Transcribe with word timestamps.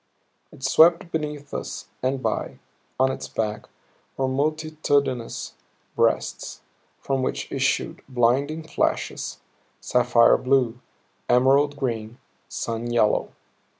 It 0.51 0.63
swept 0.63 1.11
beneath 1.11 1.53
us 1.53 1.85
and 2.01 2.23
by. 2.23 2.57
On 2.99 3.11
its 3.11 3.27
back 3.27 3.67
were 4.17 4.27
multitudinous 4.27 5.53
breasts 5.95 6.61
from 6.99 7.21
which 7.21 7.51
issued 7.51 8.01
blinding 8.09 8.63
flashes 8.63 9.37
sapphire 9.79 10.37
blue, 10.37 10.79
emerald 11.29 11.77
green, 11.77 12.17
sun 12.49 12.89
yellow. 12.89 13.31